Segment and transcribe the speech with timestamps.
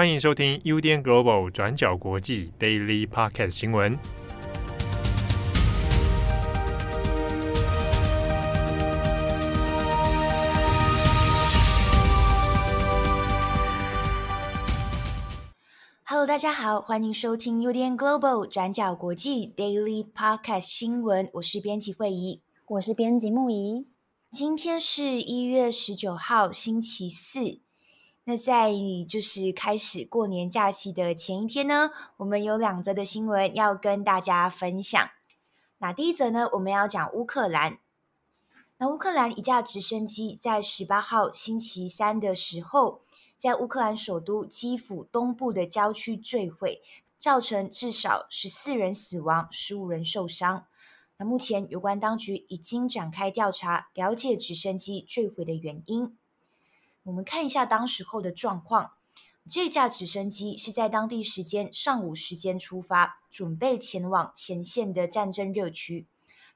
[0.00, 3.98] 欢迎收听 UDN Global 转角国际 Daily Podcast 新闻。
[16.06, 21.28] Hello，大家好，欢迎收听 UDN Global 转角国际 Daily Podcast 新闻。
[21.34, 23.86] 我是编辑惠仪，我是编辑木仪。
[24.30, 27.60] 今天是一月十九号，星期四。
[28.24, 28.70] 那在
[29.08, 35.10] 就是开始过年假期的前一天呢，我们有两则的新闻要跟大家分享。
[35.78, 37.78] 那第一则呢，我们要讲乌克兰。
[38.76, 43.00] 那乌克兰一架直升机在十八号星期三的时候，
[43.36, 46.82] 在乌克兰首都基辅东部的郊区坠毁，
[47.18, 50.66] 造成至少十四人死亡，十五人受伤。
[51.16, 56.16] 那目前有关当局已经展开调查，了解直升机坠毁的原因。
[57.04, 58.92] 我们看一下当时候的状况。
[59.48, 66.06] 这架直升机是在当地时间上午时间出发，准备前往前线的战争热区。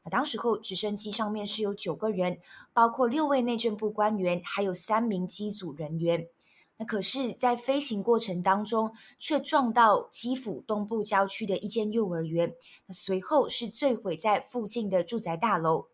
[0.05, 2.39] 那当时候直升机上面是有九个人，
[2.75, 6.29] 包括六位内政部官员，还有三名机组人员。
[6.77, 12.53] 那可是，在飞行过程当中，却撞到基辅东部郊区的一间幼儿园。
[12.87, 15.87] 那随后是坠毁在附近的住宅大楼。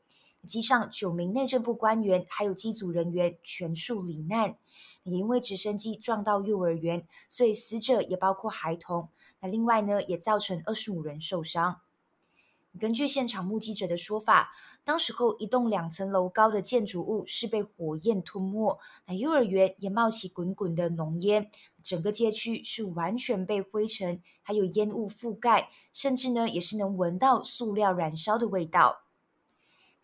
[0.47, 4.57] 机上九名内政部官员还有机组人员全数罹难，
[5.05, 9.11] 也因为直升机撞到幼儿园，所以死者也包括孩童。
[9.41, 11.81] 那另外呢，也造成二十五人受伤。
[12.79, 14.53] 根据现场目击者的说法，
[14.85, 21.51] 当时候一栋两层楼高的建筑物是被火焰吞没，那幼儿园也冒起滚滚的浓烟，
[21.83, 29.03] 整个街区是完全被灰尘还有烟雾覆盖，甚至呢也是能闻到塑料燃烧的味道。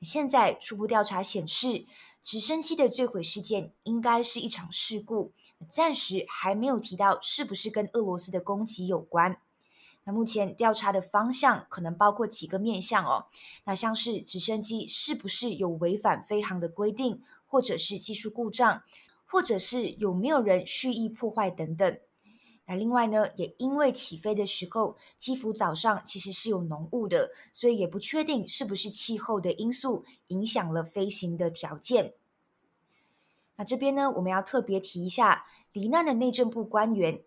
[0.00, 1.86] 现在初步调查显示，
[2.22, 5.32] 直升机的坠毁事件应该是一场事故，
[5.68, 9.40] 暂时还没有提到是不是跟俄罗斯的攻击有关。
[10.04, 13.26] 那目前调查的方向可能包括几个面向哦，
[13.64, 18.82] 那像是直升机是不是有违反飞航的规定，或者是技术故障，
[19.24, 21.98] 或者是有没有人蓄意破坏等等。
[22.68, 32.14] 那另外呢，也因为起飞的时候，基辅早上其实是有浓雾的，所以也不确定是不是气候的因素影响了飞行的条件。
[33.54, 37.22] 那这边呢，我们要特别提一下罹难的内政部官员。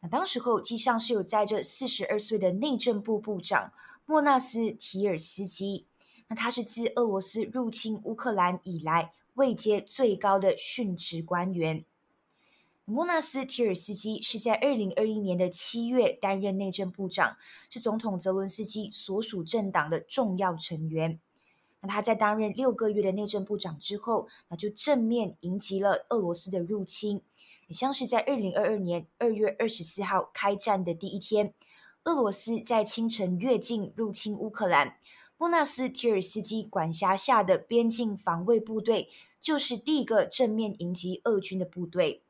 [0.00, 3.72] 那当时候机上是有载着四十二岁的内政部部长
[4.06, 5.86] 莫纳斯提尔斯基，
[6.28, 11.84] 那他是自俄罗斯入侵乌克兰以来位阶最高的殉职官员。
[12.86, 17.38] 莫纳斯提尔斯基是在二零二一年的七月担任内政部长，
[17.70, 21.18] 是总统泽伦斯基所属政党的重要成员。
[21.80, 27.22] 那他在担任六个月的内政部长之后，那就正面迎击了俄罗斯的入侵。
[27.68, 31.54] 也像是在二零二二年二月二十四号开战的第一天，
[32.04, 34.98] 俄罗斯在清晨越境入侵乌克兰，
[35.38, 39.08] 莫纳斯提尔斯基管辖下的边境防卫部队
[39.40, 42.23] 就是第一个正面迎击俄军的部队。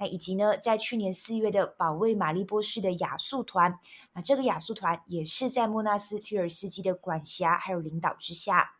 [0.00, 3.78] 那以及呢，在去年四月的保卫马利波士的亚速团，
[4.14, 8.76] 那这个亚速团也是在莫纳斯提尔斯基的管辖还有领导之下。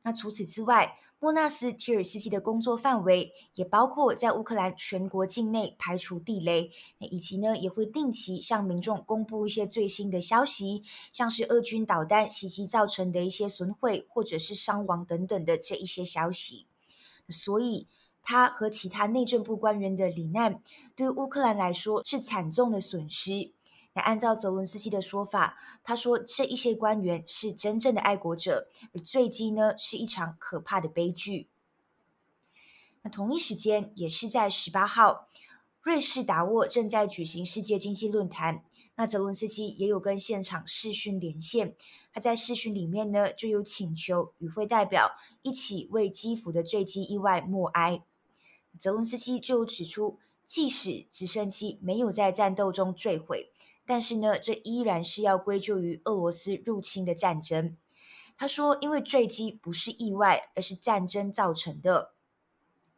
[0.00, 10.82] 那除此之外，莫纳斯提尔斯基的工作范围也包括在乌克兰全国境内排除地雷，以及呢，也会定期向民众公布一些最新的消息，
[11.12, 16.66] 像是俄军导弹袭击造成的一些损毁或者是伤亡等等的这一些消息。
[17.28, 17.88] 所以。
[18.22, 20.62] 他和其他内政部官员的罹难，
[20.94, 23.52] 对乌克兰来说是惨重的损失。
[23.94, 31.48] 那按照泽伦斯基的说法，他说这一些官员是真正的爱国者，而坠机呢是一场可怕的悲剧。
[33.02, 35.28] 那同一时间，也是在十八号，
[35.82, 38.64] 瑞士达沃正在举行世界经济论坛。
[38.94, 41.74] 那泽伦斯基也有跟现场视讯连线，
[42.12, 45.10] 他在视讯里面呢就有请求与会代表
[45.42, 48.02] 一起为基辅的坠机意外默哀。
[48.82, 53.52] 泽伦斯基就指出，即使直升机没有在战斗中坠毁，
[53.86, 57.76] 但是呢，这依然是要归咎于俄罗斯入侵的战争。
[58.36, 62.14] 他说，因为坠机不是意外，而是战争造成的。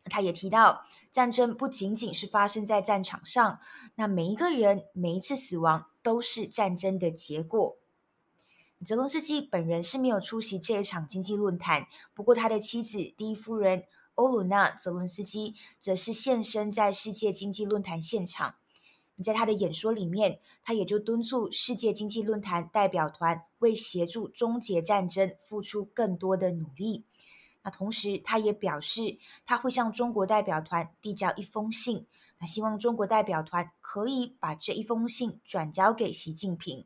[0.04, 3.60] 他也提到，战争不仅仅是发生在战场上，
[3.96, 7.76] 那每一个人、每一次死亡都是战争的结果。
[8.86, 13.84] 泽伦斯基本人是没有出席这一场经济论坛，不过他的妻子第一夫人。
[14.14, 18.56] 欧鲁娜·泽伦斯基则是现身在世界经济论坛现场。
[19.22, 27.04] 在他的演说里面，他也就敦促世界经济论坛代表团为协助终结战争付出更多的努力。
[27.62, 32.06] 那同时，他也表示他会向中国代表团递交一封信，
[32.38, 36.84] 那希望中国代表团可以把这一封信转交给习近平。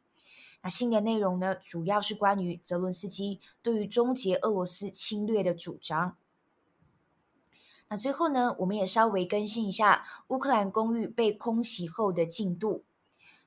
[0.60, 6.16] 那信的内容呢，主要是关于泽伦斯基对于终结俄罗斯侵略的主张。
[7.90, 12.84] 那最后呢，我们也稍微更新一下乌克兰公寓被空袭后的进度。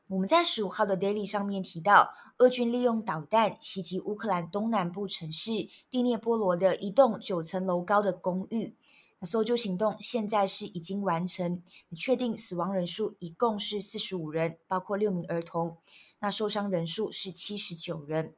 [0.08, 5.52] 我们在十五号的 Daily 上面提到，俄军利用导弹袭击乌克兰东南部城市
[5.90, 8.76] 第聂波罗的一栋九层楼高的公寓。
[9.20, 11.62] 那搜救行动现在是已经完成，
[11.96, 15.78] 确定死亡人数一共是四十五人，包括六名儿童。
[16.20, 18.34] 那受伤人数是七十九人。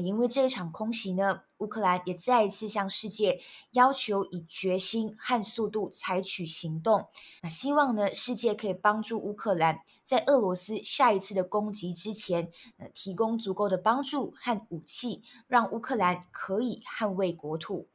[0.00, 3.40] 因为这一场空袭呢，乌克兰也再一次向世界
[3.72, 7.08] 要求以决心和速度采取行动。
[7.42, 17.88] 那希望呢，世界可以帮助乌克兰在俄罗斯下一次的攻击之前，呃，提供足够的帮助和武器，让乌克兰可以捍卫国土。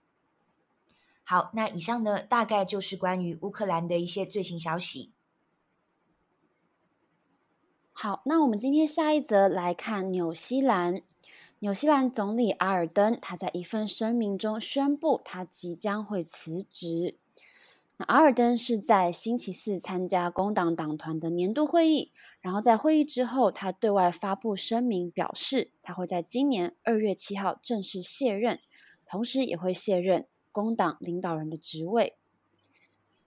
[1.23, 5.13] 好，那以上呢，大概就是关于乌克兰的一些最新消息。
[7.93, 11.03] 好，那我们今天下一则来看纽西兰。
[11.63, 17.15] 纽西兰总理阿尔登，他在一份声明中宣布，他即将会辞职。
[17.95, 22.11] 那阿尔登是在星期四参加工党党团的年度会议，
[22.41, 28.59] 然后在会议之后，他对外发布声明，表示他会在今年二月七号正式卸任，
[29.05, 32.17] 同时也会卸任工党领导人的职位。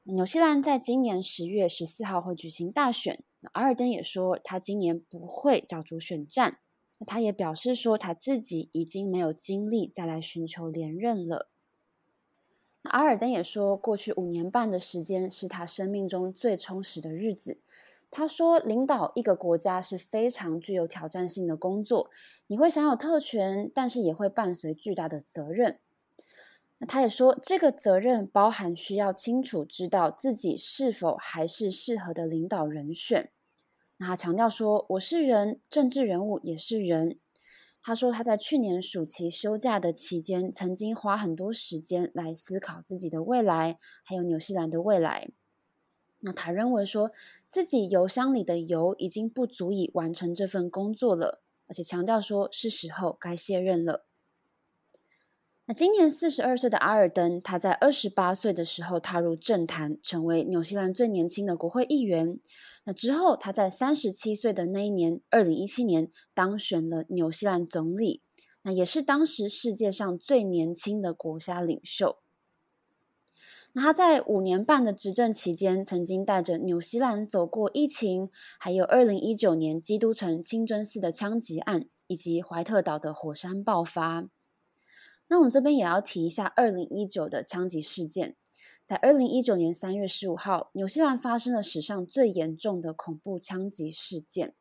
[0.02, 6.58] 纽西兰在今年十月十四号会举行大选，那阿尔登也说，他今年不会角逐选战。
[6.98, 11.48] 那他也表示说，他自己已经没有精力再来寻求连任了。
[12.82, 17.58] 那阿尔登也说，过去五年半的时间是他生命中最充实的日子。
[18.10, 22.08] 他说，领导一个国家是非常具有挑战性的工作，
[22.46, 25.80] 你会享有特权，但是也会伴随巨大的责任。
[26.78, 33.30] 那他也说，这个责任包含需要清楚知道自己是否还是适合的领导人选。
[33.98, 37.18] 那他强调说：“我是人，政治人物也是人。”
[37.82, 45.30] 他说他在去年暑期休假的期间，曾经花很多时间来思考自己的未来，还有纽西兰的未来。
[46.20, 47.12] 那他认为说
[47.48, 54.05] 自己油箱里的油已经不足以完成这份工作了，而且强调说是时候该卸任了。
[55.68, 62.38] 那今年四十二岁的阿尔登，他在二十八岁的时候踏入政坛，成为纽西兰最年轻的国会议员。
[62.84, 68.22] 那之后，他在三十七岁的那一年，二零一七年当选了纽西兰总理，
[68.62, 72.18] 那也是当时世界上最年轻的国家领袖。
[73.72, 78.30] 那他在五年半的执政期间，曾经带着纽西兰走过疫情，
[78.60, 84.28] 还有二零一九年基督城清真寺的枪击案，以及怀特岛的火山爆发。
[85.28, 88.36] 那我们这边也要提一下二零一九的枪击事件。
[88.84, 94.54] 在二零一九年三月十五号，纽西兰发生了史上最严重的恐怖枪击事件。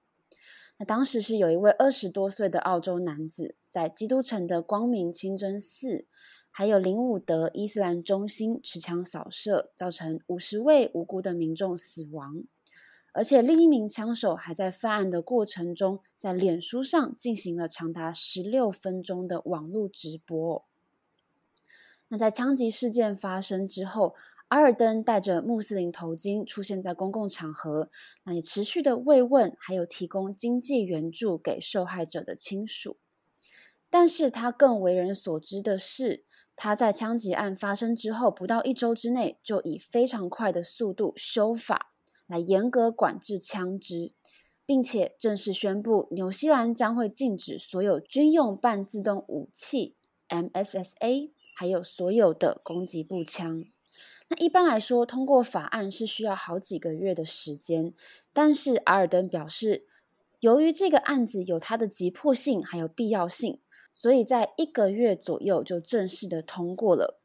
[0.77, 6.07] 那当时是有一位二十多岁的澳洲男子，在基督城的光明清真寺，
[6.49, 12.43] 还有林伍德伊斯兰中心持枪扫射，造成五十位无辜的民众死亡。
[13.13, 20.65] 而且另一名枪手还在犯案的过程中，在脸书上进行了长达十六分钟的网络直播。
[22.07, 24.15] 那在枪击事件发生之后，
[24.47, 27.91] 阿尔登戴着穆斯林头巾出现在公共场合，
[28.23, 32.97] 那也持续的慰问，还有提供经济援助给受害者的亲属。
[33.91, 36.23] 但是他更为人所知的是，
[36.55, 41.91] 他在枪击案发生之后不到一周之内，就以非常快的速度修法
[42.25, 44.13] 来严格管制枪支，
[44.65, 49.95] 并且正式宣布纽西兰将会禁止所有军用半自动武器
[50.29, 51.31] （MSSA）。
[51.57, 53.63] 还有所有的攻击步枪。
[54.27, 57.93] 那一般来说，通过法案是需要好几个月的时间。
[58.33, 59.85] 但是阿尔登表示，
[60.41, 63.61] 由于这个案子有它的急迫性，还有必要性，
[63.93, 67.21] 所以在一个月左右就正式的通过了。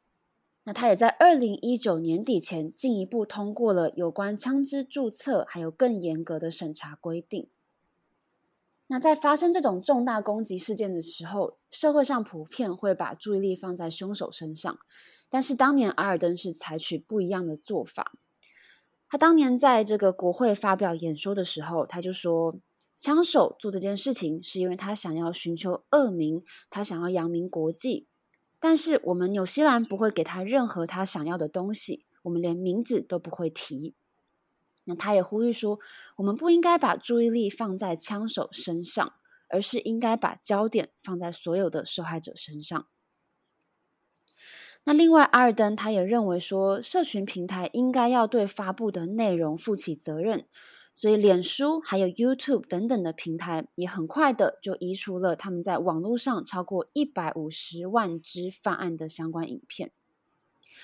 [0.63, 7.49] 那他也在二零一九年底前进一步通过了有关枪支注册，还有更严格的审查规定。
[8.87, 14.77] 那在发生这种重大攻击事件的时候，社会上普遍会把注意力放在凶手身上。
[15.29, 18.11] 但是当年阿尔登是采取不一样的做法。
[19.07, 22.57] 他当年在这个国会发表演说的时候，他就说，
[22.97, 28.07] 枪手做这件事情是因为他想要寻求恶名，他想要扬名国际。
[28.61, 33.95] 但是我们纽西兰不会给他任何他想要的东西，我们连名字都不会提。
[34.85, 35.79] 那他也呼吁说，
[36.17, 39.13] 我们不应该把注意力放在枪手身上，
[39.49, 42.87] 而是应该把焦点放在所有的受害者身上。
[44.83, 50.47] 那另外，阿尔登他也认为说，社群平台应该要对发布的内容负起责任，
[50.93, 59.91] 所以脸书还有 YouTube 等等的平台也很快的就移除了他们在网络上超过一百五十万支犯案的相关影片。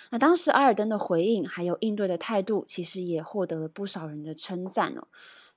[0.09, 5.07] 那当时阿尔登的回应还有应对的态度，其实也获得了不少人的称赞哦，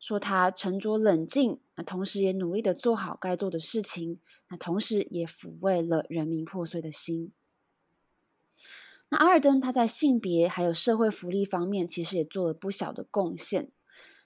[0.00, 7.32] 说他沉着冷静，那同时也努力的做好该做的事情，那同时也抚慰了人民破碎的心。
[9.08, 13.70] 那阿尔登他在性别还有社会福利方面，其实也做了不小的贡献。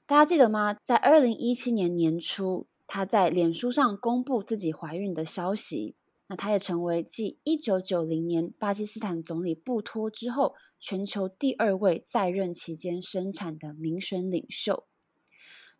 [0.06, 0.76] 大家记得吗？
[0.84, 5.96] 在二零一七年年初，他在脸书上公布自己怀孕的消息。
[6.26, 14.84] 那他也成为继一九九零年巴基斯坦总理布托之后，全球第二位在任期间生产的民选领袖。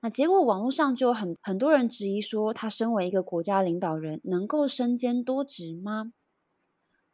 [0.01, 6.13] 那结果网络上就有很很多人质疑说，他身为一个国家领导人，能够身兼多职吗？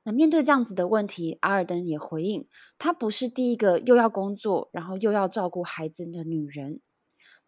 [0.04, 2.46] 那面对这样子的问题，阿尔登也回应，
[2.78, 6.80] 她不是第一个又要工作，然后又要照顾孩子的女人。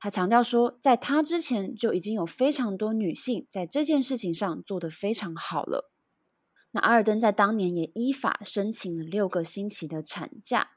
[0.02, 5.92] 他强调说，在她之前就已经有非常多女性在这件事情上做得非常好了。
[6.72, 10.72] 那阿尔登在当年也依法申请了六个星期的产假。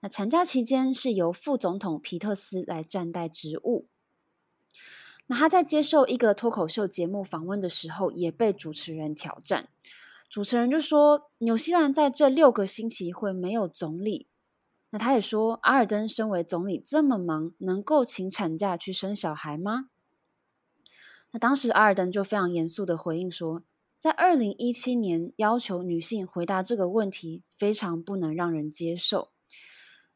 [0.00, 3.86] 那产假期间是由副总统皮特斯来暂代职务。
[5.28, 9.68] 那他在接受一个脱口秀节目访问的时候，也被主持人挑战。
[10.28, 14.26] 主持人就说：“纽西兰在这六个星期会没有总理。”
[14.94, 19.86] 那他也说：“阿尔登身为总理这么忙，能够请产假去生小孩吗？”
[21.32, 23.64] 那当时阿尔登就非常严肃的回应说
[23.98, 29.32] ：“在二零一七年要求女性回答这个问题，非常不能让人接受。”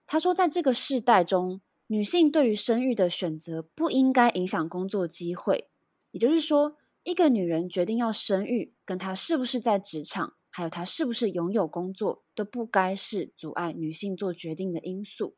[0.06, 5.68] 他说：“在这个世代中，女性对于生育的选择不应该影响工作机会，
[6.12, 15.36] 也就是说。”一个女人决定要生育，跟她是不是在职场，还有她是不是拥有工作，都不该是阻碍女性做决定的因素。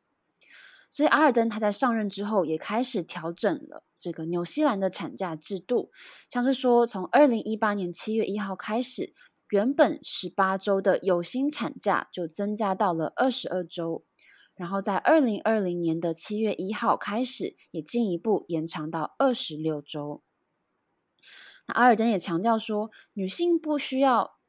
[0.89, 5.91] 所以，阿尔登他在上任之后，也开始调整了这个纽西兰的产假制度，
[6.27, 9.13] 像是说，从二零一八年七月一号开始，
[9.51, 14.03] 原本十八周的有薪产假就增加到了二十二周，
[14.55, 20.23] 然后在二零二零年的七月一号开始，也进一步延长到二十六周。
[21.67, 24.39] 那阿尔登也强调说，女性不需要，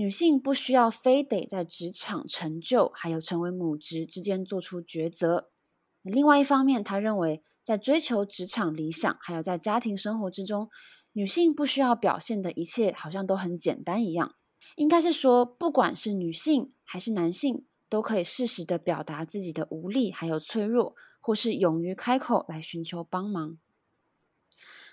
[0.00, 5.50] 女性不需要非得在职场成就，还有成为母职之间做出抉择。
[6.00, 10.70] 另外一方面，他认为在追求职场理想，还有在家庭生活之中，
[11.12, 14.36] 女性不需要表现的一切好像都很简单一样。
[14.76, 23.58] 应该是说，不管是女性还是男性，都可以适时的表达自己的无力，还有脆弱，或是勇于开口来寻求帮忙。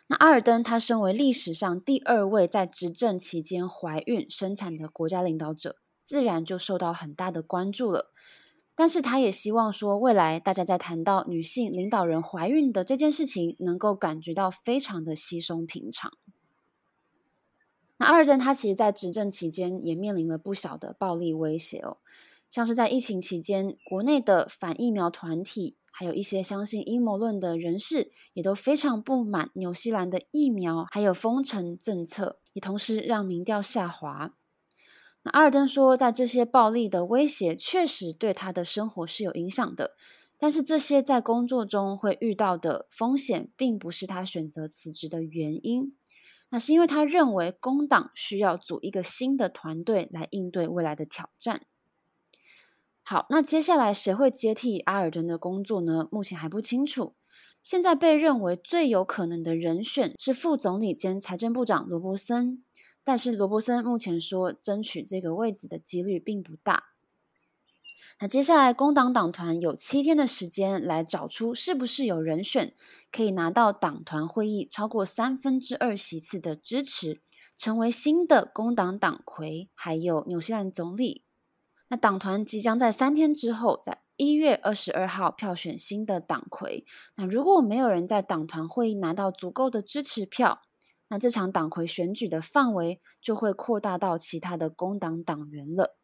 [0.10, 8.14] 那阿尔登，他身为历史上第二位在执政期间怀孕生产的国家领导者，自然就受到很大的关注了。
[8.74, 16.14] 但是，他也希望说，未来大家在谈到女性领导人怀孕的这件事情，能够感觉到非常的稀松平常。
[17.98, 21.98] 那阿尔登，他其实在执政期间也面临了不小的暴力威胁哦，
[22.50, 25.76] 像是在疫情期间，国内的反疫苗团体。
[26.00, 34.36] 还有一些相信阴谋论的人士，也都非常不满纽西兰的疫苗还有封城政策，也同时让民调下滑。
[35.24, 39.96] 那阿尔登说，在这些暴力的威胁确实对他的生活是有影响的，
[40.38, 45.96] 但是这些在工作中会遇到的风险，并不是他选择辞职的原因。
[46.50, 51.66] 那是因为他认为工党需要组一个新的团队来应对未来的挑战。
[53.10, 56.10] 好，那接下来谁会接替阿尔登的工作呢？
[56.12, 57.16] 目前还不清楚。
[57.64, 62.66] 现在被认为最有可能的人选是副总理兼财政部长罗伯森，
[63.06, 66.84] 但是罗伯森目前说争取这个位置的几率并不大。
[68.20, 72.74] 那接下来工党党团有七天的时间来找出是不是有人选
[73.10, 77.22] 可以拿到党团会议超过三分之二席次的支持，
[77.56, 81.24] 成为新的工党党魁，还有纽西兰总理。
[81.90, 86.86] 那党团即将在三天之后，在一月二十二号票选新的党魁。
[87.16, 90.62] 那如果没有人在党团会议拿到足够的支持票，
[91.08, 95.98] 那这场党魁选举的范围就会扩大到其他的工党党员了。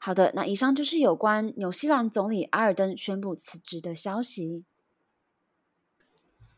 [0.00, 4.64] 好的，那以上就是有关纽西兰总理阿尔登宣布辞职的消息。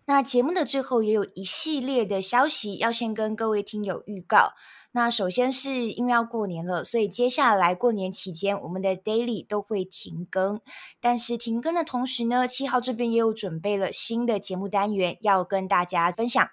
[0.06, 4.52] 那节目的最后也有一系列的消息要先跟各位听友预告。
[4.92, 10.60] 那首先是因为要过年了，所以接下来过年期间我们的 Daily 都会停更。
[11.00, 16.48] 但是停更的同时呢，七号这边也有准备了新的节目单元要跟大家分享。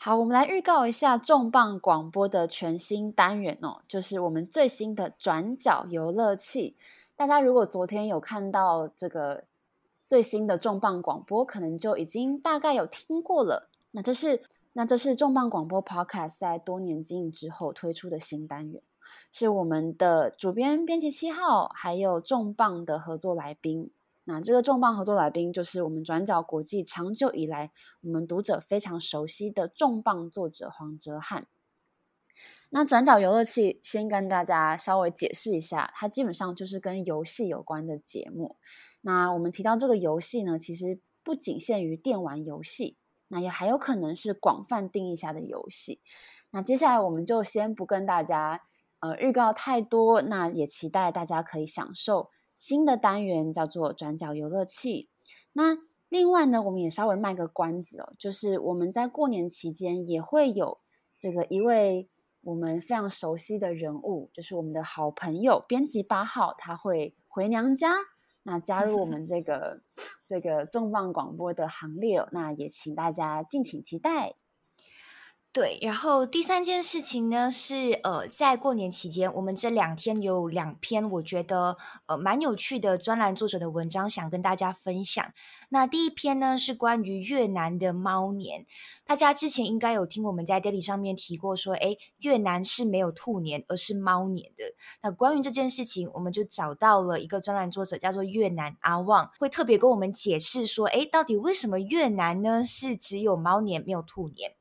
[0.00, 6.76] 好，我们来预告一下重磅广播的全新单元哦，就是我们最新的转角游乐器。
[7.16, 9.44] 大家如果昨天有看到这个
[10.08, 13.68] 最新的重磅广播，可能就已经大概有听过了。
[13.92, 18.82] 那这是那这是重磅广播 Podcast 在多年经营之后推出的新单元，
[19.30, 23.90] 是我们的主编编辑七号，还有重磅的合作来宾。
[24.24, 27.70] 那这个重磅合作来宾就是我们转角国际长久以来
[28.02, 31.46] 我们读者非常熟悉的重磅作者黄哲翰。
[32.70, 38.56] 那转角游乐器先跟大家稍微解释一下，它基本上就是跟游戏有关的节目。
[39.00, 42.96] 那我们提到这个游戏呢，其实不仅限于电玩游戏，
[43.28, 46.00] 那也还有可能是广泛定义下的游戏。
[46.50, 48.62] 那接下来我们就先不跟大家
[49.00, 52.30] 呃预告太多，那也期待大家可以享受。
[52.56, 55.08] 新的单元叫做转角游乐器。
[55.52, 55.78] 那
[56.08, 60.80] 另外呢，我们也稍微卖个关子哦，就是我们在过年期间也会有
[61.16, 62.08] 这个一位
[62.42, 67.94] 我们非常熟悉的人物，就是我们的好朋友编辑八号，他会回娘家，
[68.48, 69.82] 那加入我们这个
[70.26, 72.28] 这个重磅广播的行列哦。
[72.32, 74.36] 那也请大家敬请期待。
[75.58, 85.32] 对，然后第三件事情呢是，呃，在过年期间，我们这两天有两篇我觉得呃蛮有趣的专栏作者的文章，想跟大家分享。
[85.70, 88.66] 那第一篇呢是关于越南的猫年，
[89.04, 94.62] 大家之前应该有听我们在 Daily 上面提过，说，哎，越南是没有兔年，而是猫年的。
[95.02, 104.52] 那关于这件事情，我们就找到了一个专栏作者，叫做越南阿旺，会特别跟我们解释说，哎，到底为什么越南呢是只有猫年没有兔年？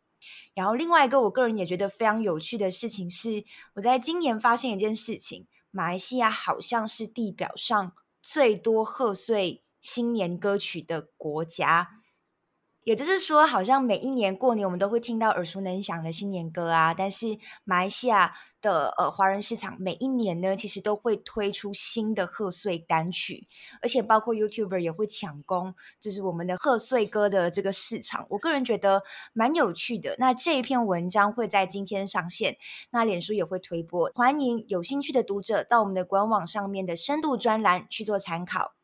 [0.58, 3.46] 然后另外一个我个人也觉得非常有趣的事情是，
[3.76, 11.97] 我在今年发现一件事情，马来西亚好像是地表上最多贺岁新年歌曲的国家。
[12.88, 16.94] 也就是说，好像每一年过年，我们都会听到耳熟能详的新年歌啊。
[16.94, 23.46] 但是，马来西亚的呃华人市场每一年呢，其实都会推出新的贺岁单曲，
[23.82, 28.26] 而且包括 YouTuber 也会抢攻，就是我们的贺岁歌的这个市场。
[28.30, 29.04] 我个人觉得
[29.34, 30.16] 蛮有趣的。
[30.18, 32.56] 那这一篇文章会在今天上线，
[32.92, 38.77] 那脸书也会推播，欢迎有兴趣的读者到我们的官网上面的深度专栏去做参考。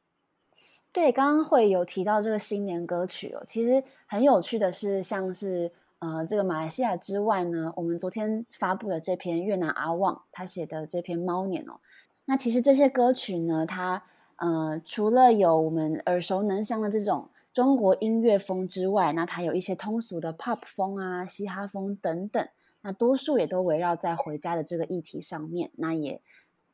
[0.93, 3.41] 对，刚刚会有提到这个新年歌曲哦。
[3.47, 11.79] 其实很有趣的是，像是呃这个马来西亚之外呢，我们昨天发布的这篇越南阿旺他写的这篇猫年哦，
[12.25, 14.03] 那其实这些歌曲呢，它
[14.36, 22.47] 呃除了有我们耳熟能详的这种中国音乐风之外，那它有一些通俗的 pop 风啊、嘻哈风等等，
[22.84, 26.21] 那多数也都围绕在回家的这个议题上面，那也。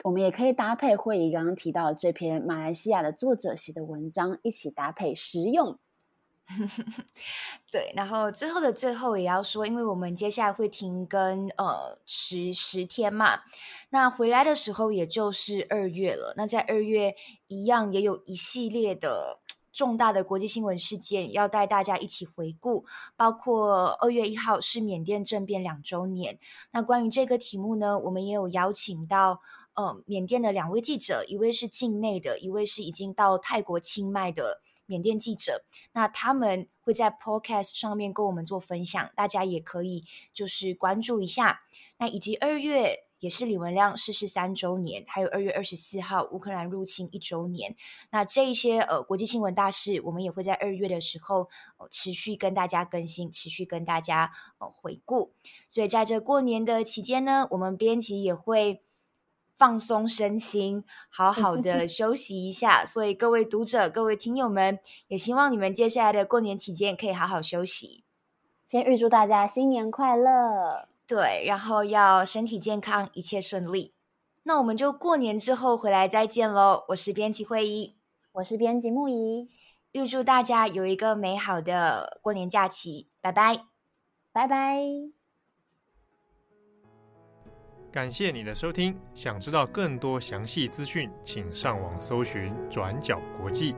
[0.04, 5.78] 我们也可以搭配会议刚刚提到这篇马来西亚的作者写的文章一起搭配食用。
[7.72, 13.42] 对，然后最后的最后也要说，因为我们接下来会停更呃十十天嘛，
[13.92, 16.34] 那回来的时候也就是二月了。
[16.36, 17.16] 那在二月
[17.48, 19.42] 一样也有一系列的
[19.80, 22.84] 重大的国际新闻事件要带大家一起回顾，
[23.16, 26.38] 包括二月一号是缅甸政变两周年。
[26.74, 29.40] 那关于这个题目呢，我们也有邀请到。
[29.76, 35.64] 呃，缅甸的两位记者，一位是境内的，一位是已经到泰国清迈的缅甸记者。
[35.94, 41.62] 那他们会在 Podcast 上面跟我们做分享，大家也可以就是关注一下。
[41.98, 47.76] 那以及二月也是李文亮逝世三周年，还有二月二十四号乌克兰入侵一周年。
[48.12, 55.34] 那这一些呃国际新闻大事，我们也会在二月的时候，呃，持续跟大家更新，持续跟大家呃回顾。
[55.68, 58.82] 所以在这过年的期间呢，我们编辑也会。
[59.60, 62.86] 放松身心，好好的 休息一下。
[62.86, 64.80] 所以各位读者、各位听友们，
[65.10, 68.06] 也希望你们接下来的过年期间可以好好休息。
[68.64, 73.96] 先预祝大家新年快乐，对，然后要身体健康，一切顺利。
[74.44, 76.86] 那我们就过年之后回来再见喽。
[76.90, 77.96] 我是编辑惠仪，
[78.34, 79.50] 我是编辑木仪，
[79.94, 83.10] 预祝大家有一个美好的过年假期。
[83.22, 83.64] 拜拜，
[84.32, 84.84] 拜拜。
[87.92, 93.74] 感谢你的收听，想知道更多详细资讯，请上网搜寻“转角国际”。